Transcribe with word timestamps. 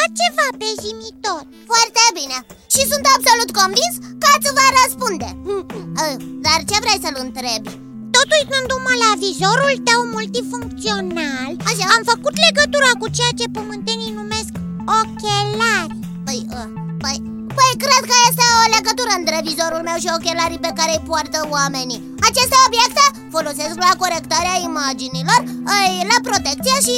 voi 0.00 0.08
întreba 0.08 0.20
ceva 0.20 0.46
pe 0.60 0.68
Zimi 0.80 1.10
tot 1.26 1.46
foarte 1.70 2.04
bine. 2.18 2.38
Și 2.74 2.82
sunt 2.90 3.04
absolut 3.16 3.50
convins 3.60 3.94
că 4.22 4.28
îți 4.36 4.54
va 4.58 4.66
răspunde. 4.80 5.28
Mm, 5.48 5.64
uh, 6.02 6.16
Dar 6.46 6.58
ce 6.68 6.76
vrei 6.84 7.02
să-l 7.04 7.18
întrebi? 7.26 7.70
Tot 8.14 8.28
uitându-mă 8.38 8.92
la 9.04 9.12
vizorul 9.24 9.74
tău 9.88 10.00
multifuncțional 10.16 11.50
Așa. 11.70 11.84
Am 11.96 12.02
făcut 12.12 12.34
legătura 12.46 12.90
cu 13.00 13.06
ceea 13.16 13.32
ce 13.38 13.54
pământenii 13.56 14.16
numesc 14.20 14.52
ochelari. 14.98 15.94
Păi, 16.26 16.40
uh, 16.56 16.68
păi, 17.04 17.18
păi 17.56 17.72
cred 17.84 18.02
că 18.10 18.16
este 18.28 18.44
o 18.62 18.64
legătură 18.76 19.12
între 19.20 19.36
vizorul 19.48 19.82
meu 19.88 19.98
și 20.02 20.12
ochelarii 20.16 20.64
pe 20.66 20.72
care 20.78 20.92
îi 20.94 21.06
poartă 21.08 21.38
oamenii. 21.56 22.00
Aceste 22.28 22.56
obiecte 22.66 23.04
folosesc 23.34 23.76
la 23.86 23.92
corectarea 24.02 24.56
imaginilor, 24.70 25.40
uh, 25.72 25.88
la 26.12 26.18
protecție 26.28 26.76
și... 26.86 26.96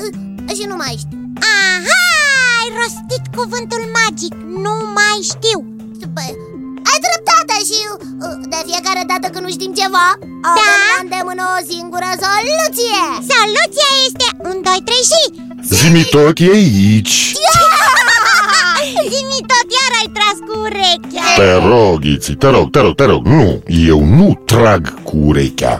uh, 0.00 0.54
și 0.58 0.64
nu 0.72 0.76
mai 0.82 0.94
știu 1.02 1.25
Aha, 1.54 2.02
ai 2.58 2.68
rostit 2.78 3.24
cuvântul 3.36 3.82
magic, 3.98 4.34
nu 4.64 4.74
mai 4.98 5.18
știu. 5.32 5.58
Păi, 6.16 6.30
ai 6.90 6.98
dreptate 7.06 7.56
și 7.68 7.78
uh, 8.24 8.36
de 8.52 8.58
fiecare 8.68 9.02
dată 9.12 9.26
când 9.32 9.44
nu 9.44 9.50
știm 9.56 9.72
ceva 9.80 10.06
Avem 10.50 10.80
la 10.90 10.96
îndemână 11.04 11.44
o 11.56 11.58
singură 11.72 12.10
soluție. 12.24 13.00
Soluția 13.32 13.90
este 14.06 14.26
un, 14.48 14.56
doi, 14.66 14.80
trei 14.88 15.04
și. 15.12 15.22
Zimi 15.78 16.04
tot 16.14 16.36
e 16.38 16.50
aici. 16.60 17.16
Zimi 19.12 19.40
tot 19.50 19.66
iar 19.78 19.92
ai 20.00 20.08
tras 20.16 20.36
cu 20.46 20.54
urechea. 20.66 21.26
Te 21.36 21.52
rog, 21.68 22.04
Iți, 22.04 22.32
te 22.32 22.48
rog, 22.48 22.70
te 22.70 22.80
rog, 22.80 22.94
te 22.94 23.04
rog. 23.04 23.26
Nu, 23.26 23.62
eu 23.66 24.04
nu 24.04 24.28
trag 24.56 24.82
cu 25.08 25.16
urechea. 25.30 25.74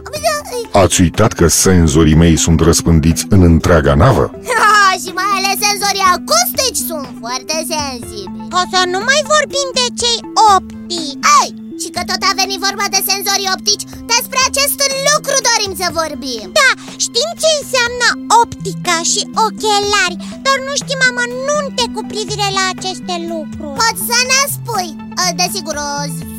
Ați 0.82 0.96
uitat 1.04 1.32
că 1.38 1.46
senzorii 1.66 2.20
mei 2.24 2.36
sunt 2.44 2.60
răspândiți 2.68 3.22
în 3.34 3.42
întreaga 3.52 3.94
navă? 4.04 4.24
Ah, 4.68 4.92
Și 5.02 5.10
mai 5.20 5.30
ales 5.38 5.56
senzorii 5.68 6.10
acustici 6.16 6.80
sunt 6.88 7.08
foarte 7.22 7.56
sensibili. 7.72 8.48
Ca 8.54 8.62
să 8.72 8.80
nu 8.92 9.00
mai 9.08 9.20
vorbim 9.34 9.68
de 9.78 9.86
cei 10.00 10.18
optici. 10.54 11.16
Ei, 11.40 11.50
și 11.82 11.88
că 11.94 12.00
tot 12.10 12.22
a 12.30 12.32
venit 12.40 12.60
vorba 12.68 12.86
de 12.94 13.00
senzorii 13.10 13.52
optici 13.56 13.88
Despre 14.12 14.38
acest 14.48 14.78
lucru 15.08 15.34
dorim 15.48 15.72
să 15.82 15.86
vorbim. 16.00 16.46
Da, 16.60 16.70
știm 17.04 17.30
ce 17.42 17.50
înseamnă 17.60 18.08
optica 18.42 18.96
și 19.12 19.22
ochelari 19.46 20.16
Dar 20.46 20.56
nu 20.66 20.72
știm 20.82 21.00
amănunte 21.10 21.84
cu 21.94 22.00
privire 22.12 22.48
la 22.58 22.64
aceste 22.74 23.14
lucruri. 23.32 23.78
Poți 23.82 24.02
să 24.10 24.18
ne 24.30 24.40
spui, 24.54 24.88
uh, 25.20 25.30
desigur, 25.40 25.76
o 25.88 25.90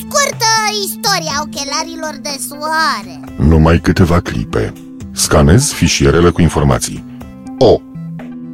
scurtă 0.10 0.46
istorie 0.86 1.32
a 1.38 1.42
ochelarilor 1.46 2.20
de 2.22 2.36
soare 2.50 3.20
Numai 3.38 3.80
câteva 3.80 4.20
clipe 4.20 4.74
Scanez 5.12 5.72
fișierele 5.72 6.30
cu 6.30 6.42
informații 6.42 7.04
O, 7.60 7.82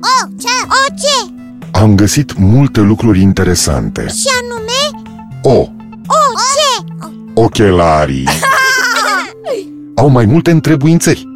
Oh, 0.06 0.30
ce? 0.40 0.48
O, 0.68 0.96
ce? 0.96 1.34
am 1.72 1.96
găsit 1.96 2.38
multe 2.38 2.80
lucruri 2.80 3.22
interesante 3.22 4.08
Și 4.08 4.28
anume? 4.42 5.08
O, 5.42 5.60
O, 5.60 5.70
ce? 6.56 6.86
ochelarii 7.34 8.28
Au 9.96 10.08
mai 10.10 10.26
multe 10.26 10.52
întrebuințări 10.52 11.28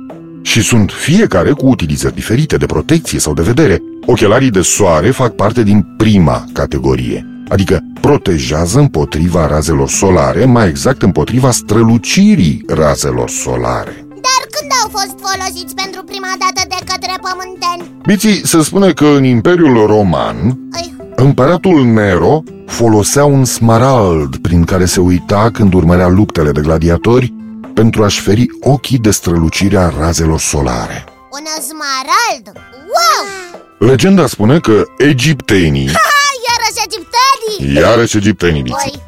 și 0.41 0.61
sunt 0.61 0.91
fiecare 0.91 1.51
cu 1.51 1.65
utilizări 1.67 2.13
diferite 2.15 2.57
de 2.57 2.65
protecție 2.65 3.19
sau 3.19 3.33
de 3.33 3.41
vedere. 3.41 3.81
Ochelarii 4.05 4.49
de 4.49 4.61
soare 4.61 5.09
fac 5.11 5.35
parte 5.35 5.63
din 5.63 5.85
prima 5.97 6.45
categorie, 6.53 7.25
adică 7.49 7.79
protejează 8.01 8.79
împotriva 8.79 9.47
razelor 9.47 9.89
solare, 9.89 10.45
mai 10.45 10.67
exact 10.67 11.01
împotriva 11.01 11.51
strălucirii 11.51 12.63
razelor 12.67 13.29
solare. 13.29 14.05
Dar 14.09 14.41
când 14.51 14.71
au 14.83 14.89
fost 14.89 15.15
folosiți 15.21 15.75
pentru 15.75 16.03
prima 16.03 16.27
dată 16.39 16.67
de 16.67 16.75
către 16.85 17.11
pământeni? 17.21 17.97
Biții 18.05 18.47
se 18.47 18.63
spune 18.63 18.91
că 18.93 19.05
în 19.05 19.23
Imperiul 19.23 19.85
Roman, 19.85 20.57
Ai, 20.73 20.95
împăratul 21.15 21.83
Nero 21.85 22.43
folosea 22.67 23.25
un 23.25 23.45
smarald 23.45 24.35
prin 24.37 24.63
care 24.63 24.85
se 24.85 24.99
uita 24.99 25.49
când 25.53 25.73
urmărea 25.73 26.07
luptele 26.07 26.51
de 26.51 26.61
gladiatori 26.61 27.33
pentru 27.73 28.03
a-și 28.03 28.21
feri 28.21 28.45
ochii 28.61 28.97
de 28.97 29.11
strălucirea 29.11 29.93
razelor 29.99 30.39
solare. 30.39 31.03
un 31.31 31.63
smarald? 31.63 32.57
Wow! 32.93 33.89
Legenda 33.89 34.27
spune 34.27 34.59
că 34.59 34.83
egiptenii, 34.97 35.87
Ah, 35.87 36.33
iarăși 36.49 36.85
egiptenii! 36.85 37.06
Iarăși 37.73 38.17
egiptenii, 38.17 38.61
biții, 38.61 38.91
Oi, 38.93 39.01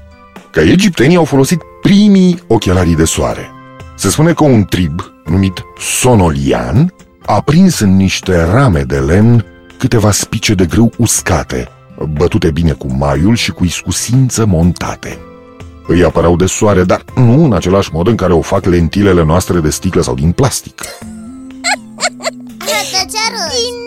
că 0.51 0.59
egiptenii 0.59 1.17
au 1.17 1.25
folosit 1.25 1.59
primii 1.81 2.43
ochelarii 2.47 2.95
de 2.95 3.05
soare. 3.05 3.51
Se 3.95 4.09
spune 4.09 4.33
că 4.33 4.43
un 4.43 4.63
trib 4.63 4.99
numit 5.25 5.63
Sonolian 5.77 6.93
a 7.25 7.41
prins 7.41 7.79
în 7.79 7.95
niște 7.95 8.43
rame 8.43 8.81
de 8.81 8.97
lemn 8.97 9.45
câteva 9.77 10.11
spice 10.11 10.53
de 10.53 10.65
grâu 10.65 10.91
uscate, 10.97 11.67
bătute 12.13 12.51
bine 12.51 12.71
cu 12.71 12.87
maiul 12.97 13.35
și 13.35 13.51
cu 13.51 13.63
iscusință 13.65 14.45
montate. 14.45 15.17
Îi 15.87 16.03
apărau 16.03 16.35
de 16.35 16.45
soare, 16.45 16.83
dar 16.83 17.03
nu 17.15 17.43
în 17.43 17.53
același 17.53 17.89
mod 17.93 18.07
în 18.07 18.15
care 18.15 18.33
o 18.33 18.41
fac 18.41 18.65
lentilele 18.65 19.23
noastre 19.23 19.59
de 19.59 19.69
sticlă 19.69 20.01
sau 20.01 20.15
din 20.15 20.31
plastic. 20.31 20.81
de 22.91 23.05
ce 23.11 23.23
râzi? 23.31 23.71
Din 23.71 23.73
nou, 23.73 23.78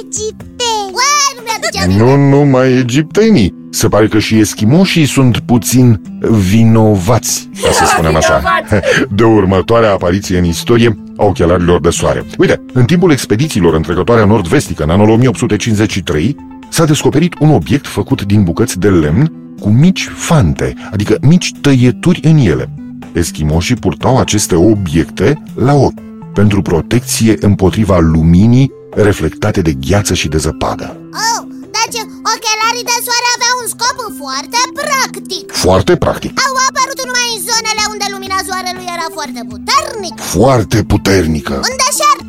egipteni 0.00 0.90
Uai, 0.98 1.28
nu 1.36 1.42
mi-aduce 1.44 1.82
aminte 1.82 2.02
Nu 2.02 2.28
numai 2.28 2.72
egiptenii. 2.72 3.54
Se 3.70 3.88
pare 3.88 4.08
că 4.08 4.18
și 4.18 4.38
eschimoșii 4.38 5.06
sunt 5.06 5.38
puțin 5.38 6.00
vinovați, 6.30 7.48
ca 7.62 7.70
să 7.70 7.84
spunem 7.86 8.16
așa, 8.16 8.42
de 9.16 9.24
următoarea 9.24 9.92
apariție 9.92 10.38
în 10.38 10.44
istorie 10.44 10.98
a 11.16 11.24
ochelarilor 11.24 11.80
de 11.80 11.90
soare. 11.90 12.24
Uite, 12.38 12.64
în 12.72 12.84
timpul 12.84 13.10
expedițiilor 13.10 13.74
întrecătoarea 13.74 14.24
nord-vestică, 14.24 14.82
în 14.82 14.90
anul 14.90 15.10
1853, 15.10 16.36
s-a 16.68 16.84
descoperit 16.84 17.34
un 17.38 17.50
obiect 17.50 17.86
făcut 17.86 18.22
din 18.22 18.42
bucăți 18.42 18.78
de 18.78 18.88
lemn 18.88 19.32
cu 19.60 19.68
mici 19.68 20.08
fante, 20.14 20.74
adică 20.92 21.16
mici 21.20 21.52
tăieturi 21.60 22.20
în 22.22 22.36
ele. 22.36 22.68
Eschimoșii 23.12 23.76
purtau 23.76 24.18
aceste 24.18 24.54
obiecte 24.54 25.42
la 25.54 25.74
ochi, 25.74 26.02
pentru 26.34 26.62
protecție 26.62 27.36
împotriva 27.40 27.98
luminii 27.98 28.70
reflectate 29.08 29.60
de 29.68 29.72
gheață 29.88 30.12
și 30.20 30.28
de 30.34 30.38
zăpadă. 30.44 30.86
Oh, 31.28 31.40
deci 31.76 31.98
ochelarii 32.34 32.88
de 32.92 32.96
soare 33.06 33.28
aveau 33.36 33.54
un 33.62 33.68
scop 33.74 33.96
foarte 34.22 34.60
practic. 34.80 35.44
Foarte 35.66 35.92
practic, 36.04 36.32
Au 36.46 36.54
apărut 36.68 36.98
numai 37.08 37.26
în 37.36 37.40
zonele 37.48 37.82
unde 37.92 38.06
lumina 38.14 38.38
soarelui 38.48 38.88
era 38.96 39.08
foarte 39.18 39.40
puternică. 39.52 40.20
Foarte 40.38 40.78
puternică, 40.92 41.54
În 41.70 41.76
deșert. 41.84 42.22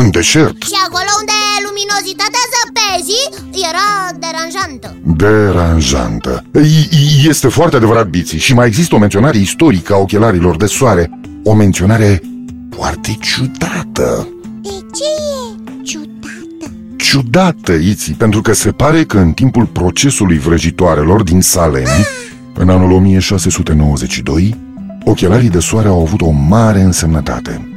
În 0.00 0.06
deșert, 0.16 0.56
Și 0.70 0.76
acolo 0.86 1.10
unde 1.20 1.36
luminozitatea 1.66 2.44
zăpezii 2.54 3.26
era 3.70 3.88
deranjantă. 4.24 4.88
Deranjantă. 5.24 6.32
I- 6.76 6.88
i- 7.00 7.28
Este 7.32 7.48
foarte 7.48 7.76
adevărat, 7.76 8.06
Biții, 8.16 8.38
și 8.46 8.54
mai 8.54 8.66
există 8.66 8.94
o 8.94 8.98
menționare 8.98 9.38
istorică 9.38 9.92
a 9.94 9.96
ochelarilor 9.96 10.56
de 10.56 10.66
soare, 10.66 11.10
o 11.44 11.52
menționare 11.54 12.22
foarte 12.76 13.18
ciudată. 13.20 14.28
De 14.62 14.68
ce 14.96 15.04
e 15.04 15.37
ciudată? 17.08 17.72
Ciudată, 17.72 17.72
Iții, 17.72 18.14
pentru 18.14 18.40
că 18.40 18.52
se 18.52 18.70
pare 18.70 19.04
că 19.04 19.18
în 19.18 19.32
timpul 19.32 19.66
procesului 19.66 20.38
vrăjitoarelor 20.38 21.22
din 21.22 21.40
Salem, 21.40 21.88
în 22.54 22.68
anul 22.68 22.92
1692, 22.92 24.56
ochelarii 25.04 25.48
de 25.48 25.58
soare 25.58 25.88
au 25.88 26.00
avut 26.00 26.20
o 26.20 26.30
mare 26.30 26.80
însemnătate. 26.80 27.68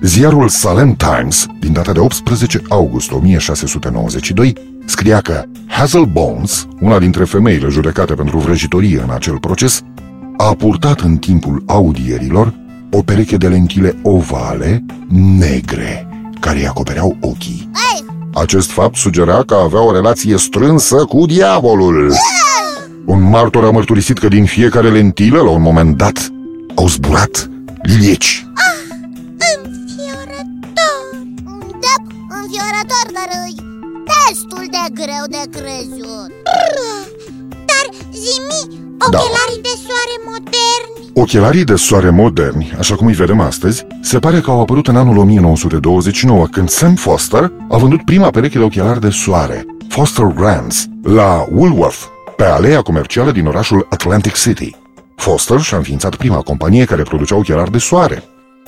Ziarul 0.00 0.48
Salem 0.48 0.94
Times, 0.94 1.46
din 1.60 1.72
data 1.72 1.92
de 1.92 1.98
18 1.98 2.62
august 2.68 3.10
1692, 3.12 4.52
scria 4.84 5.20
că 5.20 5.44
Hazel 5.66 6.04
Bones, 6.04 6.66
una 6.80 6.98
dintre 6.98 7.24
femeile 7.24 7.68
judecate 7.68 8.14
pentru 8.14 8.38
vrăjitorie 8.38 9.00
în 9.00 9.10
acel 9.10 9.38
proces, 9.38 9.82
a 10.36 10.54
purtat 10.54 11.00
în 11.00 11.16
timpul 11.16 11.62
audierilor 11.66 12.54
o 12.90 13.02
pereche 13.02 13.36
de 13.36 13.48
lentile 13.48 13.98
ovale 14.02 14.84
negre, 15.38 16.08
care 16.40 16.58
îi 16.58 16.66
acopereau 16.66 17.16
ochii. 17.20 17.70
Ei, 18.36 18.42
Acest 18.42 18.70
fapt 18.70 18.96
sugera 18.96 19.42
că 19.44 19.54
avea 19.54 19.80
o 19.80 19.92
relație 19.92 20.36
strânsă 20.36 21.04
cu 21.04 21.26
diavolul. 21.26 22.12
Un 23.04 23.28
martor 23.28 23.64
a 23.64 23.70
mărturisit 23.70 24.18
că 24.18 24.28
din 24.28 24.44
fiecare 24.44 24.90
lentilă, 24.90 25.40
la 25.40 25.50
un 25.50 25.62
moment 25.62 25.96
dat, 25.96 26.32
au 26.74 26.88
zburat 26.88 27.50
lilieci. 27.82 28.46
Înfiorător 29.64 30.46
da, 31.84 31.96
înfiorător, 32.40 33.06
dar 33.16 33.28
e 33.28 33.54
destul 34.28 34.64
de 34.76 34.84
greu 35.00 35.24
de 35.28 35.42
crezut 35.56 36.30
Dar 37.70 37.86
zimi, 38.12 38.62
ochelarii 39.06 39.62
de 39.68 39.74
soare 39.84 40.16
moderni 40.28 40.95
Ochelarii 41.18 41.64
de 41.64 41.76
soare 41.76 42.10
moderni, 42.10 42.74
așa 42.78 42.94
cum 42.94 43.06
îi 43.06 43.12
vedem 43.12 43.40
astăzi, 43.40 43.86
se 44.02 44.18
pare 44.18 44.40
că 44.40 44.50
au 44.50 44.60
apărut 44.60 44.86
în 44.88 44.96
anul 44.96 45.16
1929, 45.16 46.46
când 46.46 46.68
Sam 46.68 46.94
Foster 46.94 47.52
a 47.68 47.76
vândut 47.76 48.04
prima 48.04 48.30
pereche 48.30 48.58
de 48.58 48.64
ochelari 48.64 49.00
de 49.00 49.10
soare, 49.10 49.64
Foster 49.88 50.24
Brands, 50.24 50.86
la 51.02 51.46
Woolworth, 51.52 52.04
pe 52.36 52.44
aleea 52.44 52.82
comercială 52.82 53.30
din 53.30 53.46
orașul 53.46 53.86
Atlantic 53.90 54.34
City. 54.34 54.76
Foster 55.14 55.60
și-a 55.60 55.76
înființat 55.76 56.14
prima 56.14 56.40
companie 56.40 56.84
care 56.84 57.02
producea 57.02 57.36
ochelari 57.36 57.70
de 57.70 57.78
soare. 57.78 58.22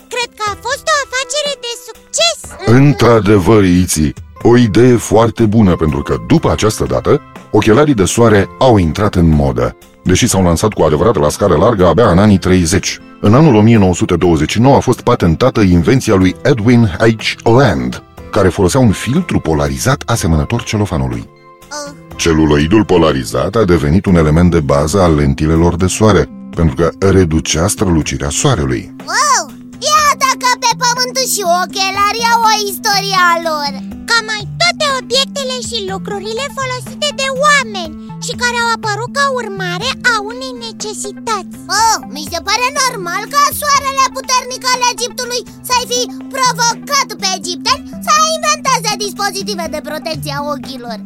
Cred 0.09 0.35
că 0.37 0.45
a 0.47 0.57
fost 0.61 0.83
o 0.85 0.97
afacere 1.05 1.61
de 1.61 1.73
succes 1.87 2.77
Într-adevăr, 2.77 3.65
Iții, 3.65 4.15
o 4.43 4.57
idee 4.57 4.97
foarte 4.97 5.45
bună 5.45 5.77
pentru 5.77 6.03
că 6.03 6.17
după 6.27 6.51
această 6.51 6.85
dată, 6.85 7.21
ochelarii 7.51 7.95
de 7.95 8.05
soare 8.05 8.49
au 8.59 8.77
intrat 8.77 9.15
în 9.15 9.29
modă, 9.29 9.77
deși 10.09 10.27
s-au 10.27 10.43
lansat 10.43 10.73
cu 10.73 10.83
adevărat 10.83 11.17
la 11.17 11.29
scară 11.29 11.57
largă 11.57 11.87
abia 11.87 12.11
în 12.11 12.19
anii 12.19 12.39
30. 12.39 12.99
În 13.21 13.35
anul 13.35 13.55
1929 13.55 14.77
a 14.77 14.81
fost 14.81 15.01
patentată 15.01 15.61
invenția 15.61 16.15
lui 16.15 16.37
Edwin 16.43 16.87
H. 16.99 17.49
Land, 17.57 18.03
care 18.31 18.49
folosea 18.49 18.81
un 18.81 18.91
filtru 18.91 19.41
polarizat 19.41 20.03
asemănător 20.07 20.63
celofanului. 20.63 21.29
Uh, 21.29 21.95
Celuloidul 22.17 22.85
polarizat 22.85 23.55
a 23.57 23.65
devenit 23.65 24.07
un 24.07 24.17
element 24.17 24.51
de 24.51 24.61
bază 24.61 25.01
al 25.01 25.15
lentilelor 25.15 25.77
de 25.77 25.87
soare, 25.87 26.29
pentru 26.57 26.75
că 26.75 26.91
reducea 27.11 27.67
strălucirea 27.67 28.29
soarelui. 28.29 28.95
wow! 28.99 29.45
Iată 29.93 30.29
că 30.43 30.51
pe 30.63 30.71
pământ 30.83 31.17
și 31.33 31.43
ochelarii 31.63 32.31
au 32.33 32.41
o 32.51 32.53
istorie 32.71 33.19
a 33.33 33.37
lor 33.49 33.73
Ca 34.09 34.19
mai 34.31 34.43
toate 34.79 34.97
obiectele 35.03 35.57
și 35.69 35.79
lucrurile 35.93 36.45
folosite 36.59 37.09
de 37.21 37.29
oameni 37.47 37.93
Și 38.27 38.33
care 38.43 38.57
au 38.63 38.69
apărut 38.77 39.11
ca 39.19 39.25
urmare 39.41 39.91
a 40.13 40.15
unei 40.33 40.55
necesități. 40.67 41.57
Oh, 41.81 41.99
mi 42.15 42.29
se 42.33 42.39
pare 42.49 42.67
normal 42.83 43.23
ca 43.35 43.43
soarele 43.59 44.07
puternic 44.17 44.63
al 44.73 44.81
Egiptului 44.93 45.43
să-i 45.69 45.89
fi 45.91 46.01
provocat 46.35 47.09
pe 47.21 47.29
egipteni 47.39 47.83
să 48.07 48.13
inventeze 48.37 48.93
dispozitive 49.05 49.67
de 49.75 49.81
protecție 49.89 50.35
a 50.39 50.47
ochilor. 50.55 50.99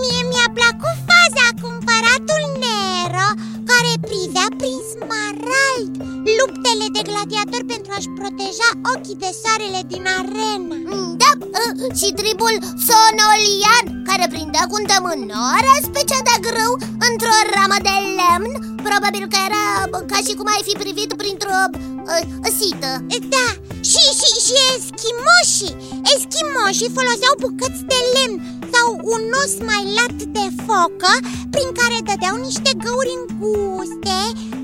Mie 0.00 0.22
mi-a 0.30 0.48
plăcut 0.58 0.96
faza 1.10 1.46
cu 1.60 1.66
împăratul 1.74 2.42
Nero 2.62 3.28
Care 3.65 3.65
privea 4.08 4.48
prin 4.60 4.78
smarald 4.92 5.92
luptele 6.38 6.86
de 6.96 7.02
gladiatori 7.10 7.70
pentru 7.72 7.90
a-și 7.96 8.14
proteja 8.20 8.68
ochii 8.92 9.20
de 9.24 9.30
soarele 9.40 9.80
din 9.92 10.04
arenă. 10.18 10.76
Mm, 10.90 11.10
Da, 11.22 11.30
uh, 11.60 11.72
și 12.00 12.08
tribul 12.20 12.54
sonolian 12.88 13.84
Care 14.08 14.26
prindea 14.34 14.64
cu 14.70 14.76
îndemânare 14.82 15.74
specie 15.88 16.20
de 16.28 16.36
grâu 16.46 16.72
într-o 17.08 17.36
ramă 17.54 17.78
de 17.88 17.96
lemn 18.18 18.75
Probabil 18.88 19.24
că 19.32 19.38
era 19.48 19.64
bă, 19.92 19.98
ca 20.12 20.18
și 20.26 20.32
cum 20.38 20.46
ai 20.56 20.62
fi 20.68 20.74
privit 20.82 21.10
printr-o 21.22 21.58
uh, 21.70 22.22
sită. 22.58 22.90
Da, 23.34 23.46
și, 23.90 24.02
și, 24.20 24.30
și 24.46 24.54
eschimoșii. 24.76 25.74
Eschimoșii 26.14 26.94
foloseau 26.98 27.34
bucăți 27.44 27.82
de 27.92 27.98
lemn 28.14 28.36
sau 28.74 28.88
un 29.14 29.22
os 29.42 29.52
mai 29.70 29.82
lat 29.98 30.18
de 30.36 30.46
focă 30.66 31.12
Prin 31.54 31.70
care 31.80 31.98
dădeau 32.08 32.36
niște 32.48 32.70
găuri 32.84 33.12
înguste 33.20 34.18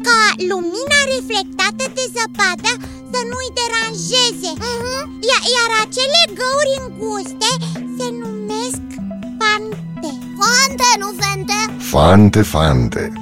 Ca 0.07 0.21
lumina 0.51 0.99
reflectată 1.15 1.85
de 1.97 2.05
zăpadă 2.15 2.73
să 3.13 3.21
nu-i 3.31 3.55
deranjeze. 3.61 4.53
Ia- 5.31 5.47
Iar 5.57 5.71
acele 5.85 6.23
găuri 6.41 6.73
înguste 6.85 7.51
se 7.97 8.07
numesc 8.23 8.85
fante. 9.41 10.11
Fante, 10.41 10.89
nu 11.03 11.09
fente? 11.21 11.59
Fante, 11.93 12.43
fante. 12.43 13.22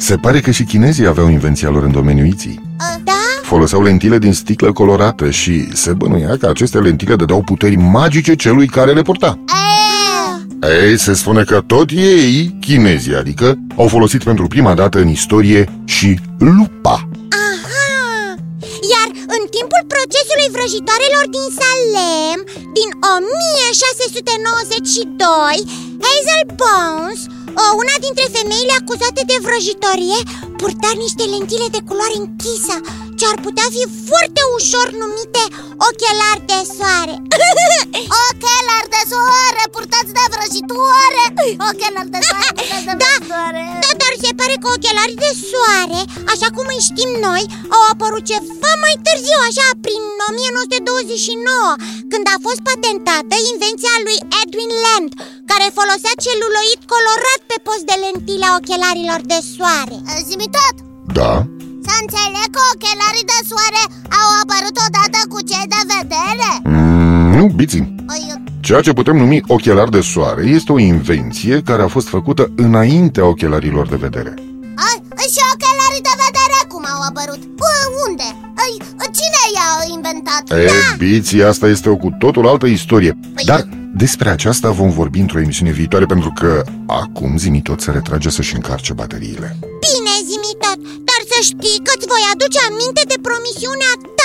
Se 0.00 0.16
pare 0.16 0.40
că 0.40 0.50
și 0.50 0.64
chinezii 0.64 1.06
aveau 1.06 1.28
invenția 1.28 1.68
lor 1.70 1.82
în 1.82 1.92
domeniul 1.92 2.26
iții. 2.26 2.60
Da? 3.04 3.12
Foloseau 3.42 3.82
lentile 3.82 4.18
din 4.18 4.32
sticlă 4.32 4.72
colorată 4.72 5.30
și 5.30 5.68
se 5.76 5.92
bănuia 5.92 6.36
că 6.36 6.46
aceste 6.46 6.78
lentile 6.78 7.16
dădeau 7.16 7.42
puteri 7.42 7.76
magice 7.76 8.34
celui 8.34 8.66
care 8.66 8.92
le 8.92 9.02
purta. 9.02 9.38
E, 10.62 10.86
Ei, 10.88 10.98
se 10.98 11.14
spune 11.14 11.42
că 11.42 11.62
tot 11.66 11.90
ei, 11.90 12.56
chinezii 12.60 13.14
adică, 13.14 13.58
au 13.76 13.88
folosit 13.88 14.22
pentru 14.24 14.46
prima 14.46 14.74
dată 14.74 14.98
în 14.98 15.08
istorie 15.08 15.80
și 15.84 16.18
lupa. 16.38 17.08
Aha! 17.52 18.34
Iar 18.94 19.08
în 19.36 19.42
timpul 19.56 19.82
procesului 19.94 20.48
vrăjitoarelor 20.54 21.24
din 21.36 21.46
Salem, 21.60 22.38
din 22.78 22.88
1692, 23.14 25.58
Hazel 26.04 26.42
Bones, 26.60 27.20
o- 27.28 27.30
una 27.82 27.96
dintre 28.06 28.26
femeile 28.36 28.74
acuzate 28.80 29.22
de 29.30 29.36
vrăjitorie, 29.46 30.18
purta 30.60 30.90
niște 31.04 31.24
lentile 31.32 31.68
de 31.76 31.80
culoare 31.88 32.16
închisă, 32.24 32.74
ce 33.18 33.24
ar 33.32 33.38
putea 33.46 33.68
fi 33.76 33.82
foarte 34.08 34.42
ușor 34.58 34.86
numite 35.02 35.42
ochelari 35.88 36.42
de 36.50 36.60
soare. 36.76 37.14
ochelari 38.28 38.92
de 38.94 39.02
soare 39.10 39.64
purtați 39.74 40.12
de 40.18 40.24
vrăjitoare 40.34 41.24
Ochelari 41.70 42.12
de 42.14 42.20
soare 42.28 42.62
pare 44.40 44.56
că 44.62 44.68
ochelarii 44.76 45.22
de 45.26 45.32
soare, 45.50 46.00
așa 46.32 46.48
cum 46.56 46.66
îi 46.72 46.86
știm 46.88 47.12
noi, 47.28 47.42
au 47.76 47.82
apărut 47.92 48.24
ceva 48.32 48.72
mai 48.84 48.94
târziu, 49.06 49.38
așa, 49.48 49.68
prin 49.84 50.02
1929, 50.28 51.72
când 52.12 52.24
a 52.34 52.36
fost 52.46 52.60
patentată 52.68 53.34
invenția 53.52 53.94
lui 54.06 54.18
Edwin 54.40 54.72
Land, 54.84 55.10
care 55.50 55.76
folosea 55.78 56.14
celuloid 56.24 56.80
colorat 56.94 57.40
pe 57.50 57.56
post 57.66 57.84
de 57.90 57.96
lentile 58.02 58.46
a 58.48 58.56
ochelarilor 58.60 59.20
de 59.32 59.38
soare. 59.54 59.96
Zimi 60.28 60.48
tot 60.56 60.76
Da? 61.18 61.32
Să 61.86 61.92
înțeleg 62.02 62.48
că 62.56 62.62
ochelarii 62.74 63.30
de 63.32 63.38
soare 63.50 63.82
au 64.20 64.28
apărut 64.42 64.76
odată 64.86 65.20
cu 65.32 65.38
cei 65.50 65.66
de 65.74 65.82
vedere 65.94 66.50
Mm, 66.64 67.30
nu, 67.38 67.44
biții. 67.58 67.84
Păi, 68.06 68.22
Ceea 68.70 68.82
ce 68.82 68.92
putem 68.92 69.16
numi 69.16 69.42
ochelar 69.46 69.88
de 69.88 70.00
soare 70.00 70.42
este 70.46 70.72
o 70.72 70.78
invenție 70.78 71.62
care 71.64 71.82
a 71.82 71.86
fost 71.88 72.08
făcută 72.08 72.52
înaintea 72.56 73.24
ochelarilor 73.26 73.88
de 73.88 73.96
vedere. 73.96 74.34
a, 74.74 74.88
și 75.32 75.40
ochelarii 75.54 76.02
de 76.10 76.14
vedere 76.26 76.58
cum 76.68 76.84
au 76.94 77.00
apărut? 77.08 77.42
Bă, 77.60 77.72
unde? 78.08 78.22
Ai, 78.62 78.72
cine 79.18 79.42
i-a 79.54 79.94
inventat? 79.94 80.42
E, 80.50 80.70
biții, 80.98 81.42
asta 81.42 81.66
este 81.68 81.88
o 81.88 81.96
cu 81.96 82.10
totul 82.18 82.46
altă 82.48 82.66
istorie. 82.66 83.12
Păi- 83.12 83.44
Dar 83.44 83.68
despre 83.94 84.28
aceasta 84.28 84.70
vom 84.70 84.90
vorbi 84.90 85.18
într-o 85.20 85.40
emisiune 85.40 85.70
viitoare 85.70 86.06
pentru 86.06 86.32
că 86.40 86.62
acum 86.86 87.36
Zimi 87.38 87.62
tot 87.62 87.80
se 87.80 87.90
retrage 87.90 88.28
să-și 88.30 88.54
încarce 88.54 88.92
bateriile. 88.92 89.56
Bine, 89.86 90.14
zimi 90.30 90.52
tot, 90.64 90.78
dar 91.08 91.20
să 91.30 91.38
știi 91.42 91.78
că 91.84 91.90
îți 91.96 92.06
voi 92.12 92.22
aduce 92.32 92.58
aminte 92.70 93.02
de 93.12 93.16
promisiunea 93.26 93.92
ta. 94.18 94.19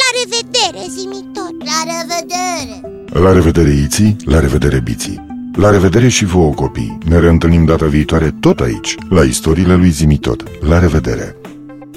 La 0.00 0.08
revedere, 0.18 0.86
zimi 0.90 1.30
tot. 1.32 1.54
La 1.70 1.78
revedere! 1.92 2.80
La 3.24 3.32
revedere, 3.32 3.70
Iții, 3.70 4.16
la 4.24 4.40
revedere, 4.40 4.80
Biții. 4.80 5.26
La 5.56 5.70
revedere 5.70 6.08
și 6.08 6.24
vouă, 6.24 6.52
copii. 6.54 6.98
Ne 7.04 7.18
reîntâlnim 7.18 7.64
data 7.64 7.86
viitoare 7.86 8.34
tot 8.40 8.60
aici, 8.60 8.94
la 9.08 9.22
istoriile 9.22 9.74
lui 9.74 9.90
Zimi 9.90 10.18
tot. 10.18 10.42
La 10.60 10.78
revedere! 10.78 11.36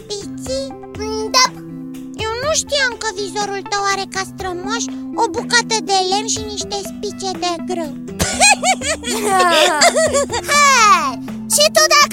Piții? 0.08 0.68
Mm, 0.98 1.30
Da, 1.36 1.46
Eu 2.26 2.32
nu 2.44 2.50
știam 2.54 2.92
că 2.98 3.08
vizorul 3.16 3.62
tău 3.70 3.84
are 3.94 4.06
ca 4.14 4.22
strămoș 4.34 4.84
o 5.24 5.30
bucată 5.32 5.76
de 5.90 5.98
lemn 6.12 6.28
și 6.28 6.42
niște 6.52 6.78
spice 6.90 7.30
de 7.44 7.52
grâu 7.74 7.94
Hei, 10.52 11.12
și 11.56 11.66
tu 11.76 11.84
dacă 11.96 12.13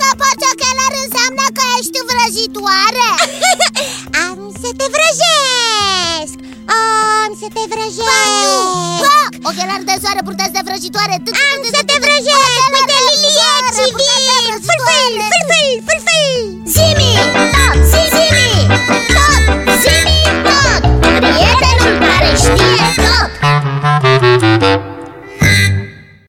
ochelari 9.50 9.84
de 9.90 9.96
soare 10.02 10.20
purtați 10.26 10.54
de 10.56 10.62
vrăjitoare 10.68 11.14
Am 11.52 11.60
să 11.76 11.80
te 11.88 11.96
vrăjesc 12.04 12.48
Uite, 12.76 12.96
Liliet, 12.96 12.99